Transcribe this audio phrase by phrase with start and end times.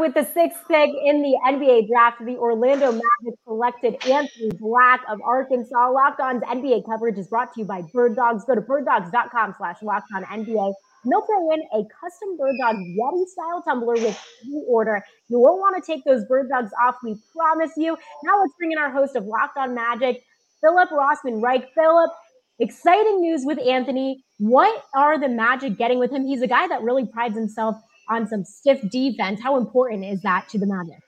[0.00, 5.20] With the sixth pick in the NBA draft, the Orlando Magic selected Anthony Black of
[5.22, 5.90] Arkansas.
[5.90, 8.44] Locked On's NBA coverage is brought to you by Bird Dogs.
[8.44, 10.74] Go to birddogs.com slash locked NBA.
[11.04, 15.04] They'll throw in a custom Bird Dog Yeti style tumbler with you order.
[15.28, 17.96] You won't want to take those Bird Dogs off, we promise you.
[18.24, 20.22] Now let's bring in our host of Locked On Magic,
[20.60, 21.68] Phillip Rossman Reich.
[21.74, 22.10] Phillip,
[22.58, 24.24] exciting news with Anthony.
[24.38, 26.26] What are the Magic getting with him?
[26.26, 27.76] He's a guy that really prides himself
[28.08, 29.40] on some stiff defense.
[29.42, 31.02] How important is that to the Magic?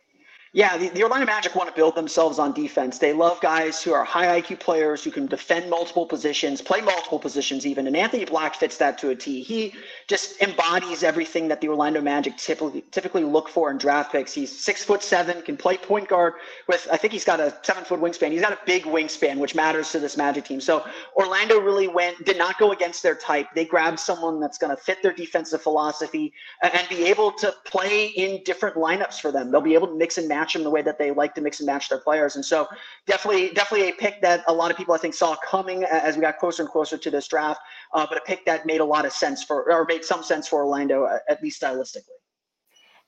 [0.57, 2.97] Yeah, the, the, Orlando Magic want to build themselves on defense.
[2.97, 7.19] They love guys who are high IQ players who can defend multiple positions, play multiple
[7.19, 7.87] positions even.
[7.87, 9.43] And Anthony Black fits that to a T.
[9.43, 9.75] He
[10.07, 14.33] just embodies everything that the Orlando Magic typically typically look for in draft picks.
[14.33, 16.33] He's six foot seven, can play point guard
[16.69, 18.33] with I think he's got a seven foot wingspan.
[18.33, 20.63] He's got a big wingspan, which matters to this Magic team.
[20.63, 20.87] So
[21.19, 23.49] Orlando really went did not go against their type.
[23.55, 28.07] They grabbed someone that's going to fit their defensive philosophy and be able to play
[28.07, 29.51] in different lineups for them.
[29.51, 31.41] They'll be able to mix and match match them the way that they like to
[31.41, 32.37] mix and match their players.
[32.37, 32.69] And so
[33.07, 36.23] definitely, definitely a pick that a lot of people I think saw coming as we
[36.23, 37.61] got closer and closer to this draft,
[37.95, 40.47] uh, but a pick that made a lot of sense for, or made some sense
[40.47, 42.19] for Orlando, uh, at least stylistically.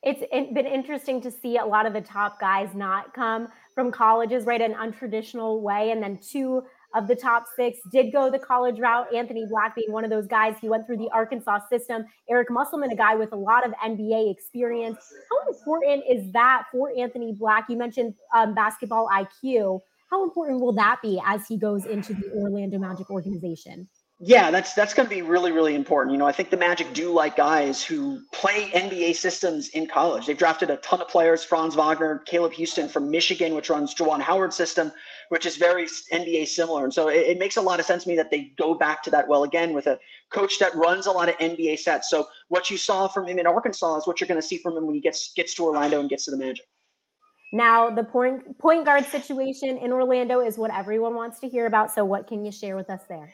[0.03, 4.45] It's been interesting to see a lot of the top guys not come from colleges,
[4.45, 4.61] right?
[4.61, 5.91] An untraditional way.
[5.91, 9.12] And then two of the top six did go the college route.
[9.14, 10.56] Anthony Black being one of those guys.
[10.61, 12.05] He went through the Arkansas system.
[12.30, 14.98] Eric Musselman, a guy with a lot of NBA experience.
[15.30, 17.67] How important is that for Anthony Black?
[17.68, 19.80] You mentioned um, basketball IQ.
[20.11, 23.89] How important will that be as he goes into the Orlando Magic organization?
[24.20, 26.12] Yeah, that's that's going to be really really important.
[26.12, 30.27] You know, I think the Magic do like guys who play NBA systems in college.
[30.27, 34.20] They've drafted a ton of players: Franz Wagner, Caleb Houstan from Michigan, which runs Juwan
[34.20, 34.90] Howard's system,
[35.28, 36.83] which is very NBA similar.
[36.83, 39.05] And so it, it, makes a lot of sense to me that they go back
[39.05, 40.01] to that well again with a
[40.33, 42.11] coach that runs a lot of NBA sets.
[42.11, 44.77] So what you saw from him in Arkansas is what you're going to see from
[44.77, 46.67] him when he gets gets to Orlando and gets to the Magic.
[47.52, 51.92] Now, the point point guard situation in Orlando is what everyone wants to hear about.
[51.92, 53.33] So, what can you share with us there?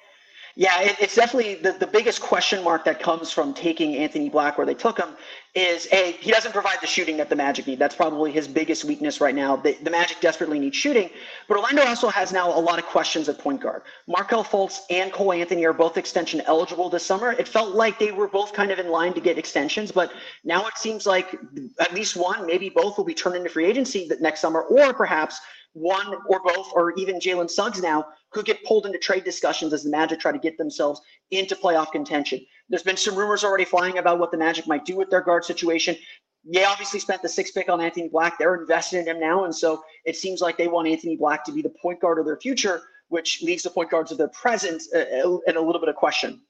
[0.56, 4.56] Yeah, it, it's definitely the, the biggest question mark that comes from taking Anthony Black
[4.56, 5.08] where they took him
[5.56, 7.80] is a he doesn't provide the shooting that the Magic need.
[7.80, 9.56] That's probably his biggest weakness right now.
[9.56, 11.10] The, the Magic desperately need shooting,
[11.48, 13.82] but Orlando also has now a lot of questions at point guard.
[14.06, 17.32] Markelle Fultz and Cole Anthony are both extension eligible this summer.
[17.32, 20.12] It felt like they were both kind of in line to get extensions, but
[20.44, 21.36] now it seems like
[21.80, 25.40] at least one, maybe both, will be turned into free agency next summer, or perhaps
[25.74, 29.84] one or both, or even Jalen Suggs now could get pulled into trade discussions as
[29.84, 32.40] the Magic try to get themselves into playoff contention.
[32.68, 35.44] There's been some rumors already flying about what the Magic might do with their guard
[35.44, 35.96] situation.
[36.44, 38.38] They obviously spent the sixth pick on Anthony Black.
[38.38, 39.44] They're invested in him now.
[39.44, 42.24] And so it seems like they want Anthony Black to be the point guard of
[42.24, 45.80] their future, which leaves the point guards of their present uh, uh, in a little
[45.80, 46.40] bit of question.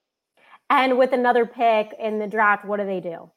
[0.71, 3.31] And with another pick in the draft, what do they do?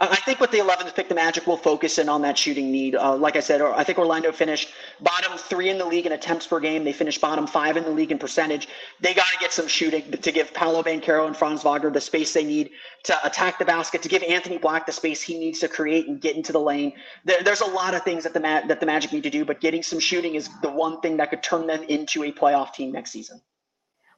[0.00, 2.94] I think with the 11th pick, the Magic will focus in on that shooting need.
[2.94, 4.70] Uh, like I said, I think Orlando finished
[5.00, 6.84] bottom three in the league in attempts per game.
[6.84, 8.68] They finished bottom five in the league in percentage.
[9.00, 12.32] They got to get some shooting to give Paolo Banchero and Franz Wagner the space
[12.32, 12.70] they need
[13.04, 16.20] to attack the basket, to give Anthony Black the space he needs to create and
[16.20, 16.92] get into the lane.
[17.24, 19.60] There, there's a lot of things that the that the Magic need to do, but
[19.60, 22.92] getting some shooting is the one thing that could turn them into a playoff team
[22.92, 23.40] next season.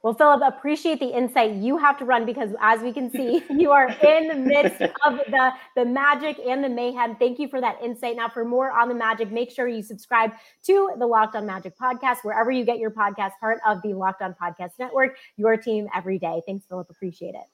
[0.03, 1.53] Well, Phillip, appreciate the insight.
[1.53, 5.19] You have to run because, as we can see, you are in the midst of
[5.27, 7.15] the, the magic and the mayhem.
[7.17, 8.15] Thank you for that insight.
[8.15, 10.31] Now, for more on the magic, make sure you subscribe
[10.63, 14.23] to the Locked On Magic podcast, wherever you get your podcast, part of the Locked
[14.23, 16.41] On Podcast Network, your team every day.
[16.47, 16.89] Thanks, Phillip.
[16.89, 17.45] Appreciate it.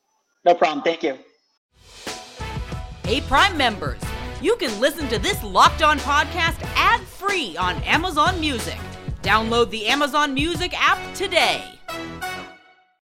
[0.45, 0.83] No problem.
[0.83, 1.17] Thank you.
[3.03, 3.99] Hey, Prime members,
[4.41, 8.77] you can listen to this Locked On podcast ad free on Amazon Music.
[9.21, 11.76] Download the Amazon Music app today.